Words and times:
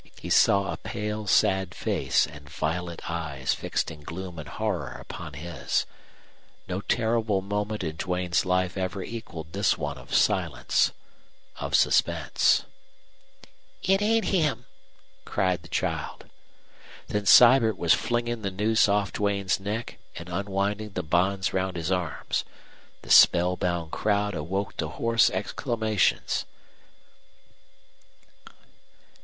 He 0.19 0.31
saw 0.31 0.73
a 0.73 0.77
pale, 0.77 1.27
sad 1.27 1.75
face 1.75 2.25
and 2.25 2.49
violet 2.49 3.07
eyes 3.07 3.53
fixed 3.53 3.91
in 3.91 4.01
gloom 4.01 4.39
and 4.39 4.49
horror 4.49 4.97
upon 4.99 5.33
his. 5.33 5.85
No 6.67 6.81
terrible 6.81 7.43
moment 7.43 7.83
in 7.83 7.97
Duane's 7.97 8.43
life 8.43 8.75
ever 8.77 9.03
equaled 9.03 9.53
this 9.53 9.77
one 9.77 9.99
of 9.99 10.11
silence 10.15 10.91
of 11.57 11.75
suspense. 11.75 12.63
"It's 13.83 14.01
ain't 14.01 14.25
him!" 14.25 14.65
cried 15.23 15.61
the 15.61 15.69
child. 15.69 16.25
Then 17.05 17.27
Sibert 17.27 17.77
was 17.77 17.93
flinging 17.93 18.41
the 18.41 18.49
noose 18.49 18.89
off 18.89 19.13
Duane's 19.13 19.59
neck 19.59 19.99
and 20.15 20.29
unwinding 20.29 20.93
the 20.93 21.03
bonds 21.03 21.53
round 21.53 21.77
his 21.77 21.91
arms. 21.91 22.43
The 23.03 23.11
spellbound 23.11 23.91
crowd 23.91 24.33
awoke 24.33 24.75
to 24.77 24.87
hoarse 24.87 25.29
exclamations. 25.29 26.45